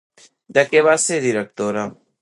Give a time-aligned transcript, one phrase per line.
[0.57, 1.87] De què va ser directora?